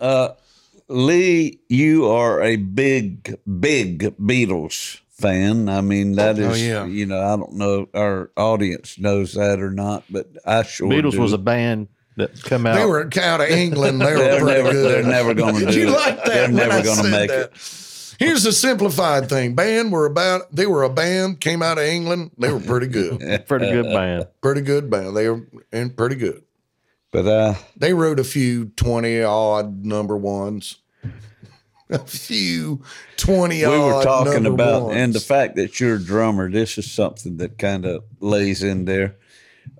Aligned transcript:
Uh, 0.00 0.28
Lee, 0.88 1.60
you 1.68 2.06
are 2.08 2.42
a 2.42 2.56
big, 2.56 3.38
big 3.60 4.00
Beatles 4.18 5.00
fan. 5.10 5.68
I 5.68 5.80
mean, 5.80 6.12
that 6.12 6.38
is, 6.38 6.52
Oh, 6.52 6.54
yeah. 6.54 6.84
you 6.86 7.06
know, 7.06 7.20
I 7.20 7.36
don't 7.36 7.54
know 7.54 7.80
if 7.82 7.88
our 7.94 8.30
audience 8.36 8.98
knows 8.98 9.34
that 9.34 9.60
or 9.60 9.70
not, 9.70 10.04
but 10.10 10.28
I 10.44 10.62
sure 10.62 10.88
Beatles 10.88 11.12
do. 11.12 11.20
was 11.20 11.32
a 11.32 11.38
band 11.38 11.88
that 12.16 12.40
come 12.42 12.66
out. 12.66 12.76
They 12.76 12.84
were 12.86 13.08
out 13.20 13.40
of 13.40 13.48
England. 13.48 14.00
They 14.00 14.04
were 14.12 14.18
They're 14.18 14.40
pretty 14.40 14.62
never, 14.62 14.72
good. 14.72 14.90
they're 15.04 15.10
never 15.10 15.34
going 15.34 15.54
to 15.58 15.60
do 15.60 15.66
Did 15.66 15.74
you 15.74 15.88
it. 15.88 15.92
like 15.92 16.16
that? 16.18 16.26
They're 16.26 16.44
when 16.46 16.54
never 16.54 16.82
going 16.82 16.96
to 16.98 17.02
said 17.02 17.10
make 17.10 17.28
that? 17.30 17.50
it. 17.52 18.16
Here's 18.18 18.44
the 18.44 18.52
simplified 18.52 19.28
thing. 19.28 19.54
Band 19.54 19.92
were 19.92 20.06
about 20.06 20.54
they 20.54 20.66
were 20.66 20.84
a 20.84 20.88
band, 20.88 21.40
came 21.40 21.62
out 21.62 21.76
of 21.76 21.84
England. 21.84 22.30
They 22.38 22.50
were 22.50 22.60
pretty 22.60 22.86
good. 22.86 23.18
pretty 23.46 23.70
good 23.70 23.84
band. 23.92 24.28
pretty 24.40 24.62
good 24.62 24.88
band. 24.88 25.14
They 25.16 25.28
were 25.28 25.42
and 25.72 25.94
pretty 25.94 26.14
good. 26.14 26.42
But 27.12 27.26
uh, 27.26 27.54
They 27.76 27.92
wrote 27.94 28.18
a 28.20 28.24
few 28.24 28.66
20 28.76 29.22
odd 29.22 29.84
number 29.84 30.16
ones. 30.16 30.76
A 31.88 32.00
few 32.00 32.82
20 33.16 33.64
odd. 33.64 33.70
we 33.70 33.78
were 33.78 34.02
talking 34.02 34.44
about, 34.46 34.82
ones. 34.86 34.96
and 34.96 35.12
the 35.14 35.20
fact 35.20 35.54
that 35.54 35.78
you're 35.78 35.94
a 35.94 36.02
drummer, 36.02 36.50
this 36.50 36.78
is 36.78 36.90
something 36.90 37.36
that 37.36 37.58
kind 37.58 37.84
of 37.86 38.02
lays 38.18 38.64
in 38.64 38.86
there. 38.86 39.14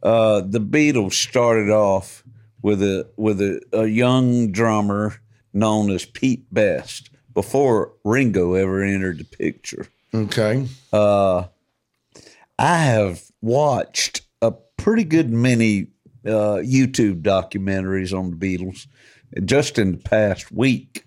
Uh, 0.05 0.41
the 0.41 0.61
Beatles 0.61 1.15
started 1.15 1.69
off 1.69 2.23
with 2.63 2.81
a 2.81 3.09
with 3.17 3.41
a, 3.41 3.61
a 3.73 3.87
young 3.87 4.53
drummer 4.53 5.21
known 5.53 5.91
as 5.91 6.05
Pete 6.05 6.47
Best 6.55 7.11
before 7.35 7.93
Ringo 8.05 8.55
ever 8.55 8.85
entered 8.85 9.19
the 9.19 9.25
picture. 9.25 9.89
Okay. 10.15 10.69
Uh, 10.93 11.47
I 12.57 12.77
have 12.79 13.25
watched 13.43 14.23
a 14.41 14.53
pretty 14.77 15.03
good 15.03 15.31
many 15.31 15.89
uh, 16.27 16.59
YouTube 16.63 17.23
documentaries 17.23 18.17
on 18.17 18.31
the 18.31 18.37
Beatles 18.37 18.87
just 19.45 19.79
in 19.79 19.93
the 19.93 19.99
past 19.99 20.53
week. 20.53 21.05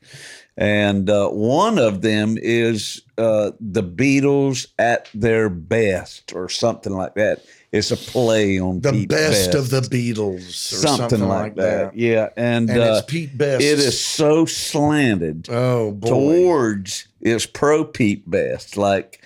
And 0.58 1.10
uh, 1.10 1.30
one 1.30 1.78
of 1.80 2.02
them 2.02 2.38
is 2.38 3.02
uh, 3.18 3.52
The 3.62 3.82
Beatles 3.84 4.68
at 4.78 5.10
Their 5.14 5.50
Best 5.50 6.34
or 6.34 6.50
something 6.50 6.92
like 6.94 7.14
that. 7.16 7.46
It's 7.72 7.92
a 7.92 7.98
play 7.98 8.60
on 8.60 8.82
The 8.82 8.92
Pete 8.92 9.10
best, 9.10 9.52
Best. 9.52 9.56
of 9.56 9.70
the 9.70 9.82
Beatles 9.82 10.74
or 10.74 10.76
something, 10.76 11.22
like, 11.26 11.56
that. 11.56 11.96
Yeah. 11.96 12.30
And, 12.36 12.70
And 12.70 12.78
uh, 12.80 12.96
it's 12.98 13.06
Pete 13.10 13.38
Best. 13.38 13.64
it 13.64 13.80
is 13.80 14.04
so 14.04 14.46
slanted 14.46 15.48
Oh 15.50 15.92
boy. 15.92 16.10
towards 16.10 17.08
is 17.22 17.46
pro 17.46 17.86
Pete 17.86 18.30
Best. 18.30 18.76
Like 18.76 19.24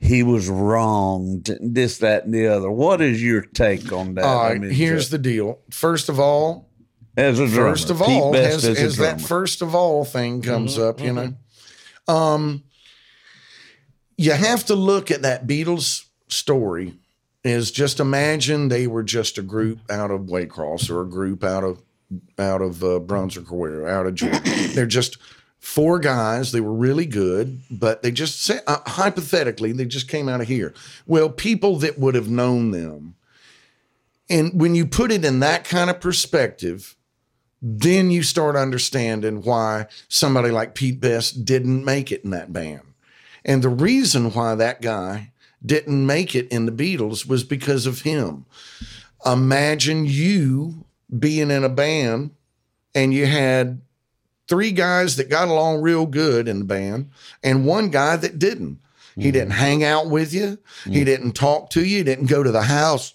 he 0.00 0.22
was 0.22 0.48
wronged, 0.48 1.56
this, 1.60 1.98
that, 1.98 2.24
and 2.24 2.34
the 2.34 2.48
other. 2.48 2.70
What 2.70 3.00
is 3.00 3.22
your 3.22 3.42
take 3.42 3.92
on 3.92 4.14
that? 4.14 4.24
All 4.24 4.46
I 4.46 4.54
mean, 4.54 4.70
here's 4.70 5.02
just 5.02 5.10
the 5.10 5.18
deal. 5.18 5.60
First 5.70 6.08
of 6.08 6.18
all, 6.18 6.70
as 7.16 7.38
a 7.38 7.46
drummer, 7.46 7.70
first 7.72 7.90
of 7.90 8.00
all, 8.00 8.34
as, 8.34 8.64
as 8.64 8.78
as 8.78 8.96
that 8.96 9.20
first 9.20 9.60
of 9.62 9.74
all 9.74 10.04
thing 10.04 10.40
comes 10.42 10.78
Mm-hmm, 10.78 10.88
up, 10.88 11.00
you 11.00 11.12
know, 11.12 11.34
um, 12.12 12.64
you 14.16 14.32
have 14.32 14.64
to 14.66 14.74
look 14.74 15.10
at 15.10 15.22
that 15.22 15.46
Beatles 15.46 16.06
story. 16.28 16.94
Is 17.42 17.70
just 17.70 18.00
imagine 18.00 18.68
they 18.68 18.86
were 18.86 19.02
just 19.02 19.38
a 19.38 19.42
group 19.42 19.78
out 19.90 20.10
of 20.10 20.22
Waycross 20.22 20.90
or 20.90 21.00
a 21.00 21.08
group 21.08 21.42
out 21.42 21.64
of 21.64 21.82
out 22.38 22.60
of 22.60 22.84
uh, 22.84 22.98
Brunswick 22.98 23.50
or 23.50 23.56
where 23.56 23.88
out 23.88 24.06
of 24.06 24.14
Georgia. 24.14 24.40
They're 24.74 24.84
just 24.84 25.16
four 25.60 25.98
guys. 25.98 26.50
They 26.50 26.60
were 26.60 26.74
really 26.74 27.06
good, 27.06 27.60
but 27.70 28.02
they 28.02 28.10
just 28.10 28.42
say, 28.42 28.60
uh, 28.66 28.78
hypothetically 28.86 29.72
they 29.72 29.84
just 29.84 30.08
came 30.08 30.28
out 30.28 30.40
of 30.40 30.48
here. 30.48 30.74
Well, 31.06 31.28
people 31.28 31.76
that 31.76 31.98
would 31.98 32.14
have 32.14 32.28
known 32.28 32.72
them, 32.72 33.14
and 34.28 34.58
when 34.58 34.74
you 34.74 34.86
put 34.86 35.12
it 35.12 35.24
in 35.24 35.40
that 35.40 35.64
kind 35.64 35.90
of 35.90 36.00
perspective, 36.00 36.96
then 37.60 38.10
you 38.10 38.22
start 38.22 38.56
understanding 38.56 39.42
why 39.42 39.86
somebody 40.08 40.50
like 40.50 40.74
Pete 40.74 41.00
Best 41.00 41.44
didn't 41.44 41.84
make 41.84 42.10
it 42.10 42.24
in 42.24 42.30
that 42.30 42.52
band. 42.52 42.82
And 43.44 43.62
the 43.62 43.68
reason 43.68 44.32
why 44.32 44.54
that 44.54 44.80
guy 44.80 45.32
didn't 45.64 46.06
make 46.06 46.34
it 46.34 46.48
in 46.48 46.66
the 46.66 46.72
Beatles 46.72 47.26
was 47.26 47.44
because 47.44 47.86
of 47.86 48.02
him. 48.02 48.46
Imagine 49.26 50.06
you 50.06 50.86
being 51.18 51.50
in 51.50 51.64
a 51.64 51.68
band 51.68 52.30
and 52.94 53.12
you 53.12 53.26
had 53.26 53.82
three 54.50 54.72
guys 54.72 55.16
that 55.16 55.30
got 55.30 55.48
along 55.48 55.80
real 55.80 56.04
good 56.04 56.46
in 56.48 56.58
the 56.58 56.64
band 56.66 57.08
and 57.42 57.64
one 57.64 57.88
guy 57.88 58.16
that 58.16 58.38
didn't. 58.38 58.78
He 59.16 59.30
didn't 59.30 59.52
hang 59.52 59.84
out 59.84 60.08
with 60.08 60.32
you. 60.32 60.58
He 60.84 61.04
didn't 61.04 61.32
talk 61.32 61.70
to 61.70 61.80
you. 61.84 61.98
He 61.98 62.04
didn't 62.04 62.26
go 62.26 62.42
to 62.42 62.50
the 62.50 62.62
house. 62.62 63.14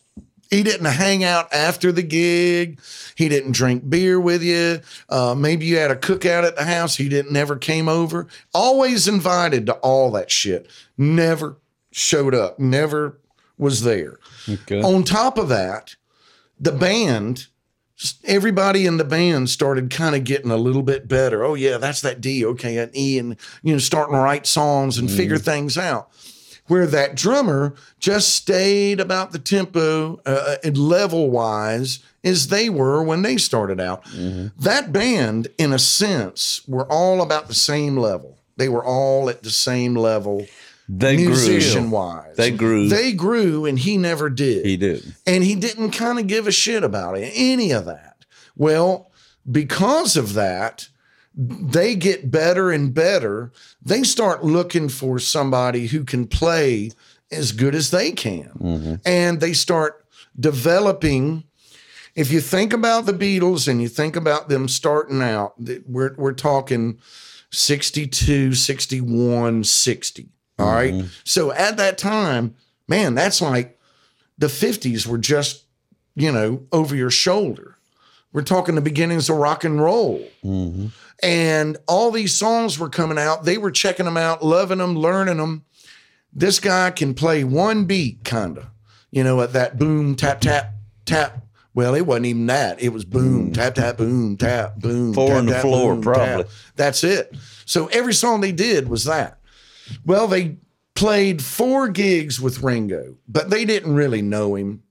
He 0.52 0.62
didn't 0.62 0.86
hang 0.86 1.24
out 1.24 1.52
after 1.52 1.92
the 1.92 2.04
gig. 2.04 2.80
He 3.16 3.28
didn't 3.28 3.54
drink 3.54 3.90
beer 3.90 4.20
with 4.20 4.44
you. 4.44 4.82
Uh, 5.10 5.34
maybe 5.34 5.66
you 5.66 5.78
had 5.78 5.90
a 5.90 5.96
cookout 5.96 6.44
at 6.46 6.56
the 6.56 6.64
house. 6.64 6.96
He 6.96 7.10
didn't 7.10 7.32
never 7.34 7.56
came 7.56 7.90
over. 7.90 8.28
Always 8.54 9.08
invited 9.08 9.66
to 9.66 9.74
all 9.76 10.12
that 10.12 10.30
shit. 10.30 10.70
Never 10.98 11.58
showed 11.92 12.36
up. 12.36 12.60
Never 12.60 13.18
was 13.58 13.82
there. 13.82 14.20
Okay. 14.48 14.82
On 14.84 15.04
top 15.04 15.40
of 15.40 15.50
that, 15.50 15.96
the 16.60 16.72
band, 16.72 17.48
everybody 18.24 18.86
in 18.86 18.98
the 18.98 19.04
band 19.04 19.50
started 19.50 19.90
kind 19.90 20.16
of 20.16 20.24
getting 20.24 20.52
a 20.52 20.58
little 20.58 20.84
bit 20.84 21.08
better. 21.08 21.44
Oh 21.44 21.54
yeah, 21.54 21.78
that's 21.78 22.02
that 22.02 22.22
D. 22.22 22.46
Okay, 22.46 22.78
an 22.78 22.92
E, 22.94 23.18
and 23.18 23.38
you 23.64 23.74
know, 23.74 23.80
starting 23.80 24.16
to 24.16 24.22
write 24.22 24.46
songs 24.46 24.98
and 24.98 25.10
figure 25.10 25.38
mm-hmm. 25.38 25.46
things 25.46 25.78
out. 25.78 26.10
Where 26.68 26.88
that 26.88 27.16
drummer 27.16 27.76
just 28.00 28.36
stayed 28.36 29.00
about 29.00 29.32
the 29.32 29.40
tempo 29.40 30.20
uh, 30.26 30.30
uh 30.30 30.56
and 30.64 30.78
level 30.78 31.30
wise 31.30 32.00
as 32.24 32.48
they 32.48 32.70
were 32.70 33.04
when 33.04 33.22
they 33.22 33.38
started 33.38 33.80
out. 33.80 34.04
Mm-hmm. 34.06 34.48
That 34.60 34.92
band, 34.92 35.48
in 35.60 35.72
a 35.72 35.80
sense, 35.80 36.68
were 36.68 36.92
all 36.92 37.22
about 37.22 37.48
the 37.48 37.54
same 37.54 37.98
level. 37.98 38.40
They 38.58 38.68
were 38.68 38.84
all 38.84 39.30
at 39.30 39.44
the 39.44 39.52
same 39.52 39.96
level, 39.96 40.48
They 40.88 41.18
musician 41.18 41.84
grew. 41.84 41.92
wise. 41.92 42.36
They 42.36 42.52
grew. 42.52 42.88
They 42.90 43.12
grew, 43.12 43.66
and 43.66 43.80
he 43.80 43.98
never 43.98 44.30
did 44.30 44.66
he 44.66 44.78
did. 44.78 45.16
and 45.26 45.44
he 45.44 45.56
didn't 45.56 45.92
kind 45.92 46.20
of 46.20 46.28
give 46.28 46.48
a 46.48 46.52
shit 46.52 46.84
about 46.84 47.18
it, 47.18 47.32
any 47.36 47.72
of 47.72 47.86
that. 47.86 48.26
Well, 48.56 49.12
because 49.50 50.16
of 50.16 50.34
that, 50.34 50.90
they 51.36 51.96
get 51.96 52.32
better 52.32 52.72
and 52.72 52.94
better. 52.94 53.52
They 53.82 54.04
start 54.04 54.44
looking 54.44 54.90
for 54.90 55.20
somebody 55.20 55.88
who 55.88 56.04
can 56.04 56.28
play 56.28 56.92
as 57.32 57.52
good 57.52 57.76
as 57.76 57.92
they 57.92 58.12
can. 58.12 58.52
Mm-hmm. 58.60 58.96
And 59.06 59.40
they 59.40 59.54
start 59.54 60.06
developing. 60.40 61.44
If 62.16 62.32
you 62.32 62.40
think 62.40 62.72
about 62.72 63.06
the 63.06 63.14
Beatles 63.14 63.68
and 63.68 63.82
you 63.82 63.90
think 63.90 64.16
about 64.16 64.48
them 64.48 64.70
starting 64.70 65.22
out, 65.22 65.56
we're, 65.86 66.16
we're 66.16 66.32
talking 66.32 67.00
62, 67.52 68.54
61, 68.54 69.64
60. 69.66 70.30
All 70.58 70.72
right. 70.72 70.94
Mm-hmm. 70.94 71.08
So 71.24 71.52
at 71.52 71.78
that 71.78 71.98
time, 71.98 72.56
man, 72.88 73.16
that's 73.16 73.42
like 73.42 73.80
the 74.38 74.48
50s 74.48 75.06
were 75.06 75.18
just, 75.18 75.66
you 76.16 76.32
know, 76.32 76.64
over 76.72 76.96
your 76.96 77.12
shoulder. 77.12 77.78
We're 78.32 78.42
talking 78.42 78.76
the 78.76 78.82
beginnings 78.82 79.30
of 79.30 79.38
rock 79.38 79.64
and 79.64 79.82
roll. 79.82 80.28
Mm-hmm. 80.44 80.88
And 81.24 81.78
all 81.88 82.12
these 82.12 82.36
songs 82.36 82.78
were 82.78 82.90
coming 82.90 83.18
out. 83.18 83.46
They 83.46 83.58
were 83.58 83.72
checking 83.72 84.06
them 84.06 84.18
out, 84.18 84.44
loving 84.44 84.80
them, 84.80 84.98
learning 84.98 85.38
them. 85.38 85.64
This 86.34 86.60
guy 86.60 86.92
can 86.92 87.14
play 87.14 87.46
one 87.46 87.86
beat, 87.86 88.26
kind 88.26 88.58
of, 88.58 88.66
you 89.10 89.24
know, 89.24 89.40
at 89.42 89.54
that 89.54 89.80
boom, 89.80 90.16
tap, 90.16 90.42
tap, 90.42 90.74
tap. 91.06 91.46
Well, 91.74 91.96
it 91.96 92.06
wasn't 92.06 92.26
even 92.28 92.46
that. 92.48 92.82
It 92.82 92.90
was 92.90 93.06
boom, 93.06 93.52
mm. 93.52 93.54
tap, 93.54 93.76
tap, 93.76 93.98
boom, 93.98 94.36
tap, 94.36 94.78
boom. 94.78 95.14
Four 95.14 95.30
tap, 95.30 95.38
on 95.38 95.46
the 95.46 95.54
tap, 95.54 95.62
floor, 95.62 95.94
boom, 95.94 96.04
probably. 96.04 96.44
tap. 96.44 96.54
That's 96.76 97.04
it. 97.06 97.34
So 97.66 97.88
every 97.88 98.14
song 98.14 98.42
they 98.42 98.52
did 98.52 98.90
was 98.90 99.06
that. 99.06 99.40
Well, 100.06 100.28
they 100.28 100.58
played 100.96 101.44
four 101.44 101.90
gigs 101.90 102.40
with 102.40 102.64
Ringo, 102.64 103.18
but 103.28 103.50
they 103.50 103.66
didn't 103.66 103.96
really 103.96 104.22
know 104.22 104.56
him. 104.56 104.84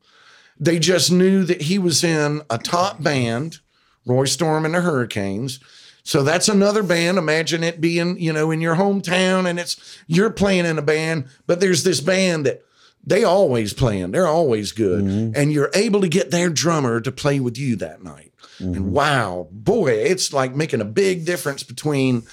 They 0.58 0.78
just 0.78 1.10
knew 1.10 1.44
that 1.44 1.62
he 1.62 1.78
was 1.78 2.04
in 2.04 2.42
a 2.48 2.58
top 2.58 3.02
band, 3.02 3.58
Rory 4.06 4.28
Storm 4.28 4.64
and 4.64 4.74
the 4.74 4.80
Hurricanes. 4.80 5.60
So 6.04 6.22
that's 6.22 6.48
another 6.48 6.82
band. 6.82 7.16
Imagine 7.16 7.64
it 7.64 7.80
being, 7.80 8.18
you 8.20 8.32
know, 8.32 8.50
in 8.50 8.60
your 8.60 8.76
hometown 8.76 9.48
and 9.48 9.58
it's 9.58 9.98
you're 10.06 10.30
playing 10.30 10.66
in 10.66 10.78
a 10.78 10.82
band, 10.82 11.26
but 11.46 11.60
there's 11.60 11.82
this 11.82 12.00
band 12.00 12.44
that 12.46 12.62
they 13.06 13.24
always 13.24 13.72
playing. 13.72 14.12
They're 14.12 14.26
always 14.26 14.72
good. 14.72 15.04
Mm-hmm. 15.04 15.32
And 15.34 15.52
you're 15.52 15.70
able 15.74 16.02
to 16.02 16.08
get 16.08 16.30
their 16.30 16.50
drummer 16.50 17.00
to 17.00 17.10
play 17.10 17.40
with 17.40 17.58
you 17.58 17.76
that 17.76 18.02
night. 18.02 18.32
And 18.58 18.76
mm-hmm. 18.76 18.90
wow, 18.92 19.48
boy, 19.50 19.92
it's 19.92 20.32
like 20.32 20.54
making 20.54 20.80
a 20.80 20.86
big 20.86 21.24
difference 21.24 21.62
between 21.62 22.24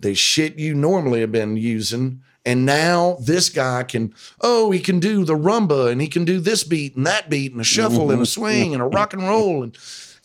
the 0.00 0.14
shit 0.14 0.58
you 0.58 0.74
normally 0.74 1.20
have 1.20 1.32
been 1.32 1.56
using. 1.56 2.22
And 2.44 2.64
now 2.64 3.18
this 3.20 3.50
guy 3.50 3.82
can, 3.82 4.14
oh, 4.40 4.70
he 4.70 4.80
can 4.80 4.98
do 4.98 5.24
the 5.24 5.36
rumba 5.36 5.90
and 5.90 6.00
he 6.00 6.08
can 6.08 6.24
do 6.24 6.40
this 6.40 6.64
beat 6.64 6.96
and 6.96 7.06
that 7.06 7.28
beat 7.28 7.52
and 7.52 7.60
a 7.60 7.64
shuffle 7.64 8.10
and 8.10 8.12
a 8.12 8.14
mm-hmm. 8.14 8.24
swing 8.24 8.72
and 8.72 8.82
a 8.82 8.86
rock 8.86 9.12
and 9.12 9.22
roll 9.22 9.62
and 9.62 9.76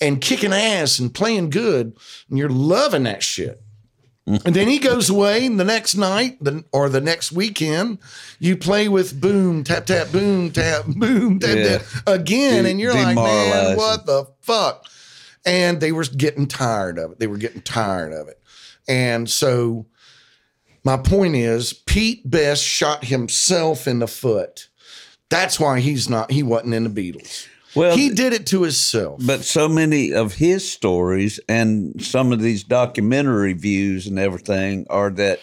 and 0.01 0.19
kicking 0.19 0.51
ass 0.51 0.99
and 0.99 1.13
playing 1.13 1.49
good. 1.49 1.95
And 2.29 2.37
you're 2.37 2.49
loving 2.49 3.03
that 3.03 3.23
shit. 3.23 3.61
And 4.27 4.55
then 4.55 4.67
he 4.67 4.79
goes 4.79 5.07
away, 5.07 5.45
and 5.45 5.59
the 5.59 5.63
next 5.63 5.93
night, 5.93 6.43
the, 6.43 6.65
or 6.73 6.89
the 6.89 6.99
next 6.99 7.31
weekend, 7.31 7.99
you 8.39 8.57
play 8.57 8.89
with 8.89 9.21
boom, 9.21 9.63
tap, 9.63 9.85
tap, 9.85 10.11
boom, 10.11 10.51
tap, 10.51 10.85
boom, 10.87 11.39
tap, 11.39 11.55
Yeah. 11.55 11.77
tap 11.77 11.87
again, 12.07 12.63
De- 12.63 12.71
and 12.71 12.79
you're 12.79 12.93
like, 12.93 13.15
man, 13.15 13.77
what 13.77 14.07
the 14.07 14.25
fuck? 14.41 14.87
and 15.45 15.79
they 15.79 15.91
were 15.91 16.03
getting 16.03 16.47
tired 16.47 16.97
of 16.97 17.11
it. 17.11 17.19
They 17.19 17.27
were 17.27 17.37
getting 17.37 17.61
tired 17.61 18.13
of 18.13 18.27
it. 18.27 18.41
And 18.87 19.29
so 19.29 19.85
my 20.83 20.97
point 20.97 21.35
is 21.35 21.73
Pete 21.73 22.29
Best 22.29 22.63
shot 22.63 23.05
himself 23.05 23.87
in 23.87 23.99
the 23.99 24.07
foot. 24.07 24.69
That's 25.29 25.59
why 25.59 25.79
he's 25.79 26.09
not 26.09 26.31
he 26.31 26.43
wasn't 26.43 26.73
in 26.75 26.83
the 26.93 27.11
Beatles. 27.13 27.47
Well, 27.75 27.97
he 27.97 28.09
did 28.11 28.31
it 28.31 28.47
to 28.47 28.61
himself. 28.61 29.19
but 29.25 29.43
so 29.43 29.67
many 29.67 30.13
of 30.13 30.35
his 30.35 30.71
stories 30.71 31.41
and 31.49 32.01
some 32.01 32.31
of 32.31 32.41
these 32.41 32.63
documentary 32.63 33.51
views 33.51 34.07
and 34.07 34.17
everything 34.17 34.85
are 34.89 35.09
that 35.09 35.39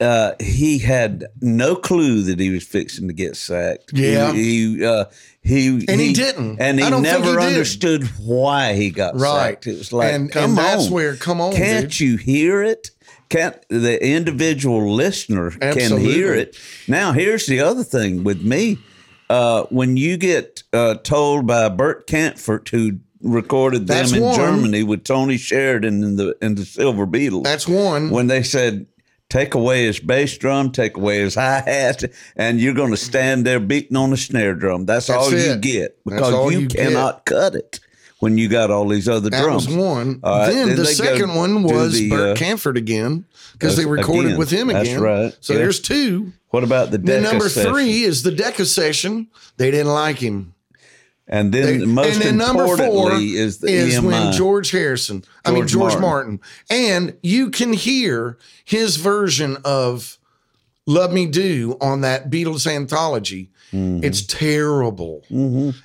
uh, 0.00 0.32
he 0.40 0.78
had 0.78 1.24
no 1.40 1.74
clue 1.76 2.22
that 2.22 2.38
he 2.38 2.50
was 2.50 2.64
fixing 2.64 3.08
to 3.08 3.14
get 3.14 3.36
sacked. 3.36 3.92
Yeah. 3.92 4.32
he 4.32 4.76
he, 4.76 4.84
uh, 4.84 5.04
he 5.42 5.66
And 5.88 6.00
he 6.00 6.12
didn't. 6.12 6.60
and 6.60 6.78
he 6.78 6.84
I 6.84 6.90
don't 6.90 7.02
think 7.02 7.24
never 7.24 7.40
he 7.40 7.46
understood 7.46 8.04
why 8.22 8.74
he 8.74 8.90
got 8.90 9.14
Right. 9.18 9.50
sacked. 9.54 9.66
It 9.66 9.78
was 9.78 9.92
like, 9.92 10.12
And- 10.12 10.30
come 10.30 10.50
and 10.50 10.58
on, 10.58 10.64
that's 10.64 10.88
where- 10.90 11.16
come 11.16 11.40
on, 11.40 11.54
can't 11.54 11.84
dude. 11.90 12.00
you 12.00 12.16
hear 12.16 12.62
it? 12.62 12.90
Can't 13.28 13.56
the 13.68 13.98
individual 14.06 14.92
listener 14.94 15.50
can 15.50 15.98
hear 16.00 16.32
it? 16.34 16.56
Now, 16.86 17.12
here's 17.12 17.46
the 17.46 17.60
other 17.60 17.84
thing 17.84 18.24
with 18.24 18.40
me. 18.42 18.78
Uh, 19.28 19.64
when 19.64 19.98
you 19.98 20.16
get 20.16 20.62
uh, 20.72 20.94
told 21.02 21.46
by 21.46 21.68
Bert 21.68 22.06
Kaempfert, 22.06 22.68
who 22.70 22.92
recorded 23.20 23.86
them 23.86 23.96
That's 23.98 24.12
in 24.12 24.22
one. 24.22 24.34
Germany 24.36 24.82
with 24.84 25.04
Tony 25.04 25.36
Sheridan 25.36 26.02
and 26.02 26.18
the 26.18 26.34
and 26.40 26.56
the 26.56 26.64
Silver 26.64 27.06
Beatles, 27.06 27.44
That's 27.44 27.68
one. 27.68 28.08
when 28.08 28.28
they 28.28 28.42
said 28.42 28.86
take 29.30 29.54
away 29.54 29.84
his 29.84 30.00
bass 30.00 30.36
drum, 30.38 30.70
take 30.72 30.96
away 30.96 31.18
his 31.18 31.34
hi 31.34 31.60
hat, 31.60 32.04
and 32.36 32.60
you're 32.60 32.74
going 32.74 32.90
to 32.90 32.96
stand 32.96 33.44
there 33.46 33.60
beating 33.60 33.96
on 33.96 34.10
the 34.10 34.16
snare 34.16 34.54
drum. 34.54 34.86
That's, 34.86 35.06
That's 35.08 35.18
all 35.24 35.32
you 35.32 35.56
get 35.56 35.98
because 36.04 36.52
you, 36.52 36.60
you 36.60 36.66
get. 36.68 36.88
cannot 36.88 37.24
cut 37.24 37.54
it 37.54 37.80
when 38.20 38.36
you 38.38 38.48
got 38.48 38.70
all 38.70 38.88
these 38.88 39.08
other 39.08 39.30
that 39.30 39.42
drums. 39.42 39.66
was 39.68 39.76
one. 39.76 40.20
Right, 40.22 40.50
then, 40.52 40.68
then 40.68 40.76
the 40.76 40.86
second 40.86 41.34
one 41.34 41.62
was 41.62 41.92
the, 41.92 42.10
Bert 42.10 42.36
uh, 42.36 42.40
Kaempfert 42.40 42.76
again 42.76 43.24
because 43.52 43.76
they 43.76 43.86
recorded 43.86 44.26
again. 44.28 44.38
with 44.38 44.50
him 44.50 44.70
again. 44.70 44.84
That's 44.84 44.98
right. 44.98 45.36
So 45.40 45.52
Yeah. 45.52 45.60
there's 45.60 45.80
two. 45.80 46.32
What 46.50 46.64
about 46.64 46.90
the 46.90 46.98
Decca 46.98 47.20
number 47.22 47.48
session? 47.48 47.70
three 47.72 48.02
is 48.04 48.22
the 48.22 48.32
Decca 48.32 48.64
session. 48.64 49.28
They 49.58 49.70
didn't 49.70 49.92
like 49.92 50.18
him. 50.18 50.54
And 51.28 51.52
then 51.52 51.78
They- 51.80 51.84
most 51.84 52.14
and 52.14 52.22
then 52.22 52.36
number 52.38 52.76
four 52.76 53.12
is 53.20 53.58
the 53.58 53.68
is 53.68 53.94
EMI. 53.96 54.06
when 54.06 54.32
George 54.32 54.70
Harrison, 54.70 55.24
I 55.44 55.50
mean 55.50 55.66
George 55.66 55.92
George 55.92 56.00
Martin. 56.00 56.40
Martin. 56.40 56.40
and 56.70 57.14
you 57.22 57.50
can 57.50 57.72
hear 57.74 58.38
his 58.64 58.96
version 58.96 59.58
of 59.64 60.18
"Love 60.86 61.12
Me 61.12 61.26
Do" 61.26 61.76
on 61.82 62.00
that 62.00 62.30
Beatles 62.30 62.66
anthology. 62.66 63.50
Mm-hmm. 63.72 64.02
It's 64.02 64.22
terrible. 64.22 65.24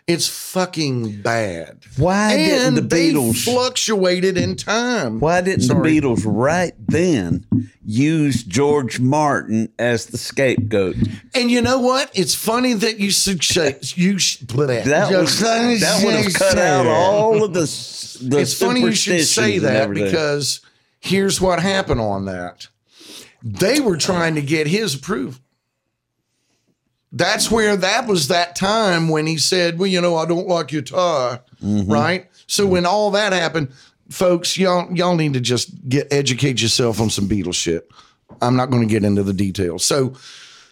It's 0.07 0.27
fucking 0.27 1.21
bad. 1.21 1.79
Why 1.97 2.37
didn't 2.37 2.75
the 2.75 2.81
Beatles? 2.81 3.43
fluctuated 3.43 4.37
in 4.37 4.55
time. 4.55 5.19
why 5.19 5.41
didn't 5.41 5.63
Sorry. 5.63 5.99
the 5.99 6.01
Beatles 6.01 6.23
right 6.25 6.73
then 6.79 7.45
use 7.85 8.43
George 8.43 9.01
Martin 9.01 9.69
as 9.77 10.05
the 10.05 10.17
scapegoat? 10.17 10.95
And 11.35 11.51
you 11.51 11.61
know 11.61 11.79
what? 11.79 12.09
It's 12.13 12.35
funny 12.35 12.73
that 12.73 12.99
you 12.99 13.11
say 13.11 13.77
you 13.95 14.17
put 14.47 14.67
that. 14.67 14.85
That 14.85 15.11
was 15.11 15.39
that 15.39 16.01
would 16.05 16.15
have 16.15 16.33
cut 16.33 16.57
out 16.57 16.85
all 16.85 17.43
of 17.43 17.53
the. 17.53 17.61
the 18.21 18.39
It's 18.39 18.57
funny 18.57 18.79
you 18.79 18.93
should 18.93 19.25
say 19.25 19.57
that 19.59 19.91
because 19.91 20.61
here's 21.01 21.41
what 21.41 21.59
happened 21.59 21.99
on 21.99 22.25
that. 22.25 22.67
They 23.43 23.81
were 23.81 23.97
trying 23.97 24.35
to 24.35 24.41
get 24.41 24.67
his 24.67 24.95
approval. 24.95 25.42
That's 27.15 27.51
where 27.51 27.77
that 27.77 28.07
was 28.07 28.27
that 28.29 28.55
time 28.55 29.07
when 29.07 29.27
he 29.27 29.37
said, 29.37 29.77
Well, 29.77 29.87
you 29.87 30.01
know, 30.01 30.15
I 30.15 30.25
don't 30.25 30.47
like 30.47 30.71
your 30.71 30.81
tie. 30.81 31.39
Mm-hmm. 31.63 31.91
Right? 31.91 32.29
So 32.47 32.65
when 32.65 32.85
all 32.85 33.11
that 33.11 33.33
happened, 33.33 33.71
folks, 34.09 34.57
y'all 34.57 34.91
y'all 34.91 35.15
need 35.15 35.33
to 35.33 35.39
just 35.39 35.87
get 35.87 36.11
educate 36.11 36.61
yourself 36.61 36.99
on 36.99 37.09
some 37.09 37.29
Beatles 37.29 37.55
shit. 37.55 37.89
I'm 38.41 38.55
not 38.55 38.71
going 38.71 38.81
to 38.81 38.91
get 38.91 39.03
into 39.03 39.21
the 39.23 39.33
details. 39.33 39.85
So 39.85 40.15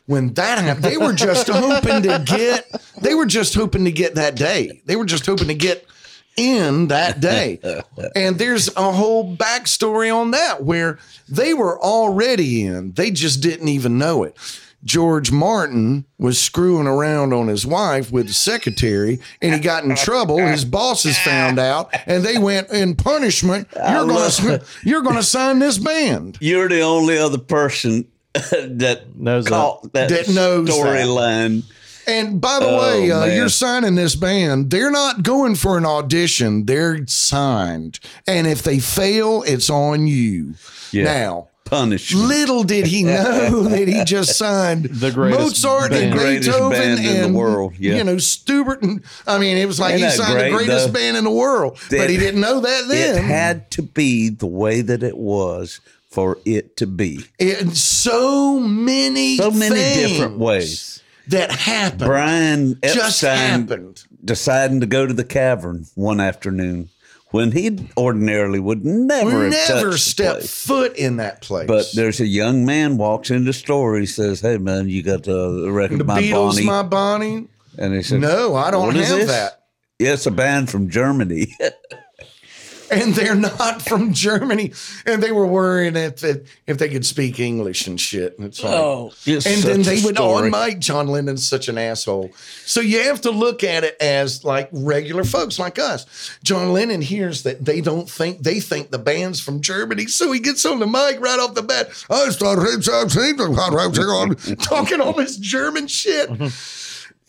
when 0.07 0.33
that 0.33 0.57
happened, 0.59 0.83
they 0.83 0.97
were 0.97 1.13
just 1.13 1.47
hoping 1.51 2.01
to 2.01 2.23
get 2.25 2.69
they 3.01 3.13
were 3.13 3.27
just 3.27 3.53
hoping 3.53 3.85
to 3.85 3.91
get 3.91 4.15
that 4.15 4.35
day. 4.35 4.81
They 4.85 4.95
were 4.95 5.05
just 5.05 5.25
hoping 5.25 5.47
to 5.47 5.53
get 5.53 5.85
in 6.37 6.87
that 6.87 7.19
day. 7.19 7.59
and 8.15 8.37
there's 8.37 8.75
a 8.75 8.91
whole 8.91 9.35
backstory 9.35 10.15
on 10.15 10.31
that 10.31 10.63
where 10.63 10.97
they 11.29 11.53
were 11.53 11.79
already 11.79 12.63
in. 12.63 12.93
They 12.93 13.11
just 13.11 13.41
didn't 13.41 13.67
even 13.67 13.97
know 13.97 14.23
it. 14.23 14.35
George 14.83 15.31
Martin 15.31 16.05
was 16.17 16.39
screwing 16.39 16.87
around 16.87 17.33
on 17.33 17.47
his 17.47 17.65
wife 17.65 18.11
with 18.11 18.27
the 18.27 18.33
secretary 18.33 19.19
and 19.41 19.53
he 19.53 19.59
got 19.59 19.83
in 19.83 19.95
trouble. 19.95 20.37
His 20.39 20.65
bosses 20.65 21.17
found 21.19 21.59
out 21.59 21.89
and 22.07 22.23
they 22.23 22.37
went 22.37 22.69
in 22.71 22.95
punishment. 22.95 23.67
You're 23.75 24.07
gonna 24.07 24.61
you're 24.83 25.01
gonna 25.01 25.23
sign 25.23 25.59
this 25.59 25.77
band. 25.77 26.37
You're 26.41 26.69
the 26.69 26.81
only 26.81 27.17
other 27.17 27.37
person 27.37 28.07
that 28.33 29.03
Knows 29.15 29.45
that. 29.45 29.49
caught 29.51 29.93
that, 29.93 30.09
That 30.09 30.29
knows 30.29 30.69
storyline. 30.69 31.63
And 32.07 32.41
by 32.41 32.59
the 32.59 32.65
Oh, 32.67 32.79
way, 32.79 33.11
uh, 33.11 33.25
you're 33.25 33.47
signing 33.47 33.93
this 33.93 34.15
band. 34.15 34.71
They're 34.71 34.89
not 34.89 35.21
going 35.21 35.53
for 35.53 35.77
an 35.77 35.85
audition. 35.85 36.65
They're 36.65 37.05
signed. 37.05 37.99
And 38.27 38.47
if 38.47 38.63
they 38.63 38.79
fail, 38.79 39.43
it's 39.45 39.69
on 39.69 40.07
you. 40.07 40.55
Yeah. 40.91 41.03
Now, 41.03 41.47
Punishment. 41.65 42.27
little 42.27 42.63
did 42.63 42.85
he 42.85 43.03
know 43.03 43.63
that 43.69 43.87
he 43.87 44.03
just 44.03 44.37
signed 44.37 44.85
The 44.85 45.11
greatest 45.11 45.39
Mozart 45.63 45.93
and 45.93 46.11
band. 46.11 46.13
Greatest 46.19 46.49
Beethoven 46.49 46.71
band 46.71 46.99
in 47.05 47.31
the 47.31 47.37
world, 47.37 47.73
yeah. 47.79 47.95
you 47.95 48.03
know 48.03 48.17
Schubert 48.17 48.81
and 48.83 49.01
I 49.25 49.37
mean 49.37 49.57
it 49.57 49.65
was 49.67 49.79
like 49.79 49.93
Ain't 49.93 50.03
he 50.03 50.09
signed 50.09 50.33
great, 50.33 50.49
the 50.51 50.57
greatest 50.57 50.87
though? 50.87 50.93
band 50.93 51.15
in 51.17 51.23
the 51.23 51.31
world, 51.31 51.79
but 51.89 52.09
he 52.09 52.17
didn't 52.17 52.41
know 52.41 52.59
that 52.59 52.85
then. 52.89 53.17
It 53.17 53.21
had 53.23 53.71
to 53.71 53.83
be 53.83 54.29
the 54.29 54.47
way 54.47 54.81
that 54.81 55.01
it 55.01 55.15
was 55.17 55.79
for 56.09 56.39
it 56.43 56.75
to 56.77 56.87
be. 56.87 57.23
in 57.39 57.71
so 57.73 58.59
many 58.59 59.37
So 59.37 59.49
many 59.51 59.75
different 60.09 60.39
ways. 60.39 61.01
that 61.29 61.51
happened. 61.51 61.99
Brian 62.01 62.79
just 62.83 63.23
Epstein 63.23 63.37
happened. 63.61 64.03
deciding 64.25 64.81
to 64.81 64.85
go 64.87 65.05
to 65.07 65.13
the 65.13 65.23
cavern 65.23 65.85
one 65.95 66.19
afternoon 66.19 66.89
when 67.31 67.51
he 67.51 67.89
ordinarily 67.97 68.59
would 68.59 68.85
never 68.85 69.49
have 69.49 69.51
Never 69.51 69.97
step 69.97 70.41
foot 70.43 70.95
in 70.95 71.17
that 71.17 71.41
place. 71.41 71.67
But 71.67 71.87
there's 71.95 72.19
a 72.19 72.27
young 72.27 72.65
man 72.65 72.97
walks 72.97 73.31
in 73.31 73.45
the 73.45 73.53
store. 73.53 73.97
He 73.97 74.05
says, 74.05 74.41
"Hey 74.41 74.57
man, 74.57 74.87
you 74.89 75.01
got 75.03 75.23
the 75.23 75.69
record 75.71 75.99
the 75.99 76.03
my 76.03 76.21
Beatles, 76.21 76.53
Bonnie?" 76.53 76.65
my 76.65 76.83
Bonnie. 76.83 77.47
and 77.77 77.93
he 77.93 78.03
said, 78.03 78.21
No, 78.21 78.55
I 78.55 78.69
don't 78.71 78.87
"What 78.87 78.95
is 78.95 79.07
have 79.09 79.17
this?" 79.19 79.27
that. 79.27 79.63
Yeah, 79.99 80.13
it's 80.13 80.25
a 80.25 80.31
band 80.31 80.69
from 80.69 80.89
Germany. 80.89 81.55
And 82.91 83.15
they're 83.15 83.35
not 83.35 83.81
from 83.81 84.13
Germany. 84.13 84.73
And 85.05 85.23
they 85.23 85.31
were 85.31 85.47
worrying 85.47 85.95
if 85.95 86.23
if, 86.23 86.59
if 86.67 86.77
they 86.77 86.89
could 86.89 87.05
speak 87.05 87.39
English 87.39 87.87
and 87.87 87.99
shit. 87.99 88.37
And 88.37 88.47
it's 88.47 88.61
like, 88.63 88.73
Oh, 88.73 89.13
it's 89.25 89.45
and 89.45 89.63
then 89.63 89.81
they 89.83 90.03
would 90.03 90.17
oh, 90.19 90.35
story. 90.37 90.51
on 90.51 90.67
mic. 90.67 90.79
John 90.79 91.07
Lennon's 91.07 91.47
such 91.47 91.67
an 91.69 91.77
asshole. 91.77 92.31
So 92.65 92.81
you 92.81 93.03
have 93.03 93.21
to 93.21 93.31
look 93.31 93.63
at 93.63 93.83
it 93.83 93.95
as 94.01 94.43
like 94.43 94.69
regular 94.71 95.23
folks 95.23 95.57
like 95.57 95.79
us. 95.79 96.37
John 96.43 96.73
Lennon 96.73 97.01
hears 97.01 97.43
that 97.43 97.63
they 97.63 97.79
don't 97.81 98.09
think 98.09 98.39
they 98.43 98.59
think 98.59 98.91
the 98.91 98.99
band's 98.99 99.39
from 99.39 99.61
Germany, 99.61 100.07
so 100.07 100.31
he 100.31 100.39
gets 100.39 100.65
on 100.65 100.79
the 100.79 100.87
mic 100.87 101.19
right 101.19 101.39
off 101.39 101.53
the 101.53 101.63
bat. 101.63 101.87
I 102.09 102.29
started 102.29 102.83
talking 104.61 104.99
all 105.01 105.13
this 105.13 105.37
German 105.37 105.87
shit. 105.87 106.29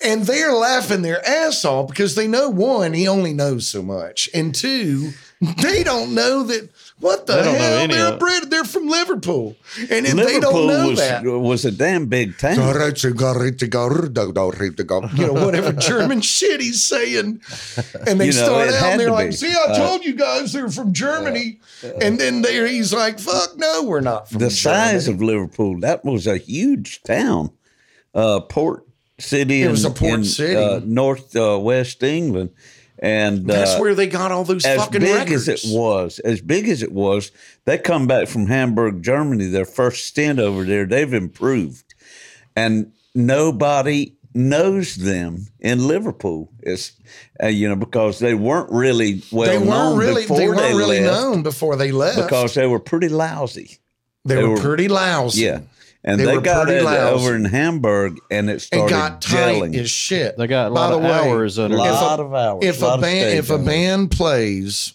And 0.05 0.25
they're 0.25 0.53
laughing 0.53 1.03
their 1.03 1.25
ass 1.25 1.65
off 1.65 1.87
because 1.89 2.17
they 2.17 2.27
know 2.27 2.49
one, 2.49 2.93
he 2.93 3.07
only 3.07 3.33
knows 3.33 3.69
so 3.69 3.83
much, 3.83 4.29
and 4.35 4.53
two, 4.53 5.13
they 5.61 5.83
don't 5.83 6.15
know 6.15 6.45
that 6.45 6.71
what 7.01 7.27
the 7.27 7.35
They 7.35 7.43
hell 7.59 7.89
they're 7.89 8.17
bred, 8.19 8.49
they're 8.51 8.65
from 8.65 8.87
Liverpool, 8.89 9.57
and 9.91 10.07
if 10.07 10.15
Liverpool 10.15 10.25
they 10.33 10.41
don't 10.41 10.67
know 10.69 10.89
was, 10.91 10.99
that, 11.01 11.25
was 11.25 11.65
a 11.65 11.73
damn 11.73 12.07
big 12.07 12.39
town. 12.39 12.55
you 15.15 15.27
know, 15.27 15.33
whatever 15.45 15.73
German 15.91 16.21
shit 16.21 16.61
he's 16.61 16.83
saying. 16.83 17.41
And 18.07 18.21
they 18.21 18.27
You 18.27 18.33
know, 18.33 18.45
start 18.45 18.69
out 18.69 18.85
and 18.93 19.01
they're 19.01 19.11
like, 19.11 19.31
be. 19.31 19.37
see, 19.37 19.53
I 19.53 19.73
Uh, 19.73 19.77
told 19.79 20.05
you 20.05 20.15
guys 20.15 20.53
they're 20.53 20.69
from 20.71 20.93
Germany. 20.93 21.59
And 22.01 22.21
then 22.21 22.43
there 22.43 22.67
he's 22.69 22.93
like, 22.93 23.19
fuck 23.19 23.57
no, 23.57 23.83
we're 23.83 24.01
not 24.01 24.29
from 24.29 24.39
the 24.39 24.51
size 24.51 25.09
of 25.09 25.21
Liverpool, 25.21 25.81
that 25.81 26.05
was 26.05 26.27
a 26.29 26.37
huge 26.39 27.03
town. 27.03 27.51
Uh, 28.15 28.39
port 28.41 28.87
city 29.19 29.63
It 29.63 29.67
in, 29.67 29.71
was 29.73 29.85
a 29.85 29.91
port 29.91 30.13
in, 30.21 30.25
city. 30.25 30.55
Uh, 30.55 30.81
north 30.85 31.35
uh, 31.35 31.59
west 31.59 32.03
England. 32.05 32.51
And 33.03 33.47
That's 33.49 33.75
uh, 33.75 33.79
where 33.79 33.97
they 33.97 34.07
got 34.07 34.31
all 34.31 34.45
those 34.45 34.65
fucking. 34.65 35.01
big 35.01 35.13
records. 35.13 35.49
as 35.49 35.65
it 35.65 35.77
was, 35.77 36.21
as 36.21 36.41
big 36.41 36.69
as 36.69 36.85
it 36.85 36.93
was, 36.93 37.33
they 37.65 37.77
come 37.77 38.07
back 38.07 38.29
from 38.29 38.47
Hamburg, 38.47 39.03
Germany. 39.03 39.47
Their 39.49 39.65
first 39.65 40.07
stint 40.07 40.39
over 40.39 40.63
there, 40.63 40.87
they've 40.87 41.13
improved, 41.13 41.95
and 42.55 42.93
nobody 43.13 44.15
knows 44.35 44.95
them 44.95 45.49
in 45.59 45.89
Liverpool. 45.89 46.49
It's 46.61 46.93
uh, 47.43 47.49
you 47.49 47.69
know 47.69 47.75
because 47.75 48.21
they 48.21 48.35
weren't 48.35 48.71
really 48.71 49.23
well 49.33 49.49
they 49.49 49.59
known 49.59 49.97
weren't 49.97 49.99
really 49.99 50.23
before 50.23 50.37
they 50.37 50.47
weren't 50.49 50.61
they 50.61 50.75
really 50.75 51.01
known 51.01 51.43
before 51.43 51.75
they 51.75 51.91
left 51.91 52.17
because 52.23 52.55
they 52.55 52.69
were 52.69 52.79
pretty 52.79 53.09
lousy. 53.09 53.79
they, 54.25 54.37
they 54.37 54.43
were, 54.45 54.51
were- 54.51 54.61
pretty 54.61 54.87
lousy. 54.87 55.43
Yeah. 55.43 55.61
And 56.05 56.19
They 56.21 56.25
they, 56.25 56.41
got 56.41 56.69
it 56.69 56.83
lousy. 56.83 57.15
over 57.25 57.37
in 57.37 57.45
Hamburg 57.45 58.19
and 58.31 58.51
it 58.51 58.55
It 58.55 58.61
started 58.61 58.91
got 58.91 59.23
tight 59.23 59.75
as 59.77 59.91
shit. 59.91 60.37
They 60.37 60.47
got 60.49 60.73
a 60.73 60.75
By 60.75 60.81
lot 60.81 60.91
the 60.91 60.97
of 60.97 61.03
way, 61.05 61.11
hours 61.11 61.59
a 61.59 61.65
under 61.65 61.77
lot 61.77 62.19
if 62.19 62.25
of 62.27 62.35
hours. 62.35 62.65
if 62.65 62.83
lot 62.83 62.99
a 62.99 63.03
band 63.03 63.39
if 63.39 63.51
a 63.51 63.59
band 63.59 64.11
plays 64.11 64.95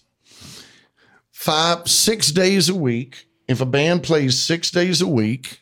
five, 1.31 1.87
six 1.87 2.31
days 2.31 2.69
a 2.69 2.75
week. 2.75 3.25
If 3.47 3.61
a 3.61 3.65
band 3.65 4.03
plays 4.03 4.37
six 4.37 4.69
days 4.69 5.01
a 5.01 5.07
week 5.07 5.61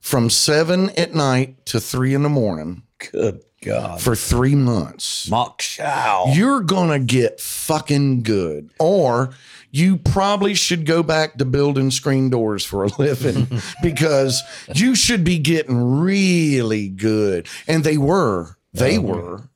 from 0.00 0.28
seven 0.30 0.90
at 0.90 1.14
night 1.14 1.64
to 1.66 1.80
three 1.80 2.12
in 2.14 2.22
the 2.24 2.28
morning 2.28 2.82
Good 3.12 3.40
God. 3.62 4.00
for 4.00 4.14
three 4.14 4.54
months, 4.54 5.28
Mach 5.28 5.60
Schau. 5.60 6.34
you're 6.34 6.60
gonna 6.60 6.98
get 6.98 7.40
fucking 7.40 8.22
good. 8.22 8.70
Or 8.78 9.30
you 9.70 9.96
probably 9.96 10.54
should 10.54 10.86
go 10.86 11.02
back 11.02 11.36
to 11.38 11.44
building 11.44 11.90
screen 11.90 12.30
doors 12.30 12.64
for 12.64 12.84
a 12.84 12.88
living 12.98 13.46
because 13.82 14.42
you 14.74 14.94
should 14.94 15.24
be 15.24 15.38
getting 15.38 16.00
really 16.00 16.88
good. 16.88 17.46
And 17.66 17.84
they 17.84 17.98
were. 17.98 18.56
They 18.72 18.98
were. 18.98 19.48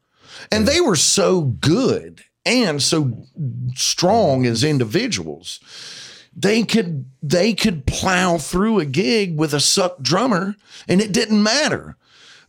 And 0.51 0.67
they 0.67 0.81
were 0.81 0.97
so 0.97 1.43
good 1.43 2.25
and 2.45 2.83
so 2.83 3.27
strong 3.75 4.47
as 4.47 4.65
individuals. 4.65 5.61
They 6.35 6.65
could 6.65 7.05
they 7.23 7.53
could 7.55 7.87
plow 7.87 8.39
through 8.39 8.81
a 8.81 8.85
gig 8.85 9.37
with 9.39 9.53
a 9.55 9.61
suck 9.61 10.01
drummer 10.01 10.57
and 10.89 11.01
it 11.01 11.13
didn't 11.13 11.43
matter 11.43 11.97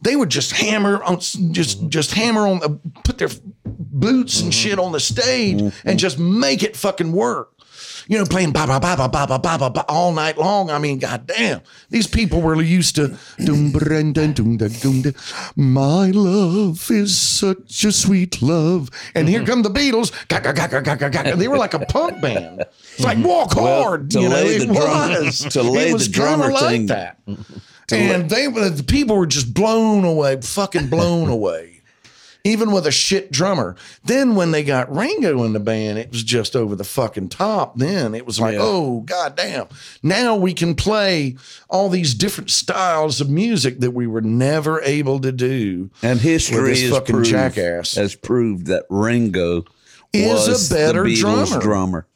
they 0.04 0.16
would 0.16 0.30
just 0.30 0.52
hammer 0.52 1.02
on 1.04 1.20
just 1.20 1.80
mm-hmm. 1.80 1.90
just 1.90 2.14
hammer 2.14 2.46
on 2.48 2.60
the, 2.60 2.70
put 3.04 3.18
their 3.18 3.30
boots 3.66 4.42
and 4.42 4.54
shit 4.54 4.74
mm-hmm. 4.74 4.82
on 4.82 4.92
the 4.92 5.00
stage 5.00 5.58
mm-hmm. 5.58 5.90
and 5.90 5.98
just 5.98 6.20
make 6.20 6.62
it 6.62 6.76
fucking 6.76 7.12
work. 7.14 7.50
You 8.08 8.18
know 8.18 8.26
playing 8.26 8.52
ba 8.52 8.68
ba 8.68 8.82
ba 8.82 8.98
ba 8.98 9.08
ba 9.08 9.26
ba 9.26 9.40
ba 9.40 9.58
ba 9.58 9.70
ba 9.70 9.86
all 9.88 10.12
night 10.12 10.38
long. 10.38 10.70
I 10.70 10.78
mean 10.78 11.00
goddamn. 11.00 11.62
These 11.90 12.08
people 12.08 12.42
were 12.42 12.62
used 12.62 12.96
to 12.96 13.18
dum 13.40 13.72
dum 13.72 14.12
dum 14.12 14.34
dum 14.34 14.58
dum 14.58 14.72
dum 14.74 15.02
dum. 15.04 15.14
my 15.56 16.12
love 16.12 16.92
is 16.92 17.18
such 17.18 17.86
a 17.86 17.94
sweet 17.94 18.42
love. 18.42 18.90
And 19.16 19.30
here 19.30 19.46
come 19.46 19.62
the 19.62 19.70
beatles. 19.70 20.12
Ga, 20.28 20.40
ga, 20.40 20.52
ga, 20.52 20.68
ga, 20.68 20.82
ga, 20.82 20.96
ga, 20.96 21.10
ga. 21.10 21.36
they 21.36 21.48
were 21.48 21.58
like 21.58 21.74
a 21.74 21.80
punk 21.80 22.22
band. 22.22 22.66
It's 22.96 23.06
like 23.06 23.24
walk 23.24 23.56
Well, 23.56 23.84
hard. 23.84 24.12
to 24.12 24.20
you 24.20 24.28
know 24.28 24.36
lay 24.36 24.56
it 24.58 24.68
the 24.68 24.74
drummer- 24.74 25.24
was. 25.24 25.40
to 25.40 25.64
lay 25.64 25.90
it 25.90 25.94
was 25.94 26.08
the 26.08 26.14
drummer 26.14 26.52
like 26.52 26.70
thing- 26.70 26.86
that 26.88 27.20
and 27.92 28.30
they 28.30 28.48
were 28.48 28.70
the 28.70 28.84
people 28.84 29.16
were 29.18 29.26
just 29.28 29.54
blown 29.54 30.04
away, 30.06 30.40
fucking 30.42 30.88
blown 30.90 31.30
away. 31.40 31.70
Even 32.46 32.72
with 32.74 32.86
a 32.86 32.92
shit 32.92 33.32
drummer. 33.32 33.78
Then 34.04 34.36
when 34.36 34.52
they 34.52 34.66
got 34.66 34.94
Ringo 34.94 35.44
in 35.46 35.54
the 35.54 35.62
band, 35.62 35.98
it 35.98 36.12
was 36.12 36.24
just 36.24 36.58
over 36.58 36.76
the 36.76 36.84
fucking 36.84 37.30
top. 37.30 37.78
Then 37.78 38.14
it 38.14 38.26
was 38.26 38.38
like, 38.38 38.56
Yeah. 38.56 38.60
oh 38.64 39.00
goddamn. 39.06 39.68
Now 40.04 40.36
we 40.36 40.54
can 40.54 40.76
play 40.76 41.38
all 41.70 41.88
these 41.88 42.14
different 42.14 42.50
styles 42.50 43.22
of 43.22 43.30
music 43.30 43.80
that 43.80 43.92
we 43.92 44.08
were 44.08 44.20
never 44.20 44.82
able 44.82 45.20
to 45.22 45.32
do. 45.32 45.90
And 46.02 46.20
history 46.20 46.78
has 46.82 46.92
fucking 46.92 47.16
proved, 47.16 47.30
jackass. 47.30 47.96
has 47.96 48.14
proved 48.14 48.66
that 48.68 48.88
Ringo 48.90 49.64
Is 50.12 50.70
a 50.70 50.76
better 50.76 51.06
drummer. 51.16 51.62
drummer. 51.62 52.08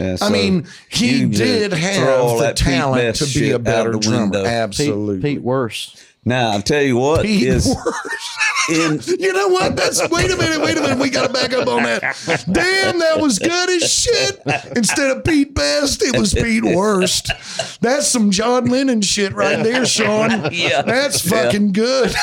Yeah, 0.00 0.16
I 0.22 0.30
mean, 0.30 0.66
he 0.88 1.26
did 1.26 1.72
have 1.72 2.38
the 2.38 2.52
talent 2.54 3.16
to 3.16 3.38
be 3.38 3.50
a 3.50 3.58
better 3.58 3.92
the 3.92 3.98
drummer. 3.98 4.22
window. 4.22 4.44
Absolutely. 4.46 5.16
Pete, 5.16 5.36
Pete 5.36 5.42
worse. 5.42 6.02
Now 6.24 6.50
I'll 6.52 6.62
tell 6.62 6.82
you 6.82 6.96
what 6.96 7.22
Pete 7.22 7.46
is 7.46 7.66
Worst. 7.66 8.39
In 8.70 9.00
You 9.20 9.32
know 9.32 9.48
what? 9.48 9.76
That's 9.76 10.08
wait 10.10 10.30
a 10.30 10.36
minute, 10.36 10.60
wait 10.60 10.76
a 10.76 10.80
minute. 10.80 10.98
We 10.98 11.10
got 11.10 11.26
to 11.26 11.32
back 11.32 11.52
up 11.52 11.68
on 11.68 11.82
that. 11.84 12.02
Damn, 12.50 12.98
that 12.98 13.20
was 13.20 13.38
good 13.38 13.70
as 13.70 13.92
shit. 13.92 14.40
Instead 14.76 15.16
of 15.16 15.24
Pete 15.24 15.54
Best, 15.54 16.02
it 16.02 16.18
was 16.18 16.34
Pete 16.34 16.64
Worst. 16.64 17.30
That's 17.80 18.06
some 18.06 18.30
John 18.30 18.66
Lennon 18.66 19.02
shit 19.02 19.32
right 19.32 19.62
there, 19.62 19.84
Sean. 19.86 20.30
Yeah. 20.52 20.82
That's 20.82 21.28
fucking 21.28 21.72
good. 21.72 22.10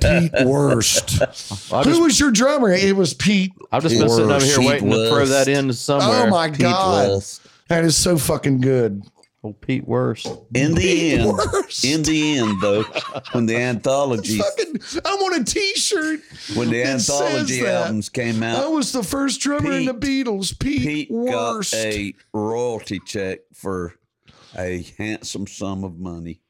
Pete 0.00 0.46
Worst. 0.46 1.22
I 1.72 1.82
Who 1.82 1.90
just, 1.90 2.02
was 2.02 2.20
your 2.20 2.30
drummer? 2.30 2.72
It 2.72 2.96
was 2.96 3.14
Pete. 3.14 3.52
I've 3.72 3.82
just 3.82 3.98
been 3.98 4.08
sitting 4.08 4.30
over 4.30 4.44
here 4.44 4.58
Pete 4.58 4.66
waiting 4.66 4.90
to 4.90 5.08
throw 5.08 5.24
that 5.26 5.48
in 5.48 5.72
somewhere. 5.72 6.26
Oh 6.26 6.30
my 6.30 6.50
Pete 6.50 6.60
god, 6.60 7.08
West. 7.08 7.42
that 7.68 7.84
is 7.84 7.96
so 7.96 8.18
fucking 8.18 8.60
good. 8.60 9.02
Oh, 9.46 9.52
Pete 9.52 9.86
worse. 9.86 10.24
In 10.54 10.74
the 10.74 10.80
Pete 10.80 11.20
end, 11.20 11.30
Worst. 11.32 11.84
in 11.84 12.02
the 12.02 12.38
end, 12.38 12.62
though, 12.62 12.82
when 13.32 13.44
the 13.44 13.56
anthology 13.58 14.38
Fucking, 14.38 14.80
I 15.04 15.14
want 15.16 15.42
a 15.42 15.44
T-shirt. 15.44 16.20
when 16.56 16.70
the 16.70 16.82
that 16.82 17.00
says 17.02 17.10
anthology 17.20 17.60
that. 17.60 17.82
albums 17.82 18.08
came 18.08 18.42
out, 18.42 18.58
I 18.58 18.64
out, 18.64 18.72
was 18.72 18.92
the 18.92 19.02
first 19.02 19.42
drummer 19.42 19.72
in 19.72 19.84
the 19.84 19.92
Beatles. 19.92 20.58
Pete, 20.58 20.80
Pete 20.80 21.10
Worst. 21.10 21.72
got 21.72 21.78
a 21.84 22.14
royalty 22.32 23.00
check 23.00 23.40
for 23.52 23.92
a 24.56 24.82
handsome 24.96 25.46
sum 25.46 25.84
of 25.84 25.98
money, 25.98 26.40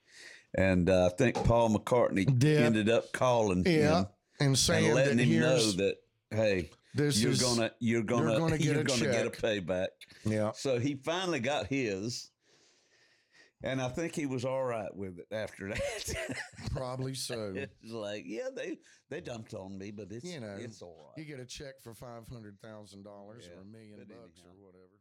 and 0.56 0.88
uh, 0.88 1.06
I 1.06 1.16
think 1.16 1.34
Paul 1.42 1.70
McCartney 1.76 2.26
Yeah. 2.44 2.60
ended 2.60 2.88
up 2.88 3.12
calling 3.12 3.64
Yeah, 3.66 4.02
him 4.02 4.06
and 4.38 4.58
saying 4.58 4.84
and 4.86 4.94
letting 4.94 5.16
that 5.16 5.24
him 5.24 5.40
know 5.40 5.48
here's 5.50 5.74
that 5.76 5.96
hey, 6.30 6.70
this 6.94 7.20
you're 7.20 7.32
is 7.32 7.42
gonna 7.42 7.72
you're 7.80 8.02
gonna 8.04 8.38
gonna 8.38 8.56
get 8.56 8.66
you're 8.66 8.80
a 8.82 8.84
gonna 8.84 9.06
get 9.06 9.26
a 9.26 9.30
check. 9.30 9.40
payback. 9.40 9.86
yeah. 10.24 10.52
So 10.54 10.78
he 10.78 10.94
finally 10.94 11.40
got 11.40 11.66
his. 11.66 12.30
And 13.64 13.80
I 13.80 13.88
think 13.88 14.14
he 14.14 14.26
was 14.26 14.44
all 14.44 14.62
right 14.62 14.94
with 14.94 15.18
it 15.18 15.26
after 15.32 15.68
that. 15.74 16.36
Probably 16.70 17.14
so. 17.28 17.52
it's 17.56 17.90
like, 17.90 18.24
yeah, 18.26 18.48
they 18.54 18.76
they 19.10 19.20
dumped 19.20 19.54
on 19.54 19.78
me, 19.78 19.90
but 19.90 20.08
it's 20.10 20.24
You 20.24 20.40
know, 20.40 20.56
it's 20.58 20.82
all 20.82 20.96
right. 21.06 21.18
You 21.18 21.24
get 21.24 21.40
a 21.40 21.46
check 21.46 21.80
for 21.82 21.94
five 21.94 22.28
hundred 22.30 22.58
thousand 22.62 23.04
dollars 23.04 23.48
or 23.48 23.60
a 23.60 23.64
million 23.64 23.98
bucks 23.98 24.40
anyhow. 24.44 24.54
or 24.60 24.66
whatever. 24.66 25.00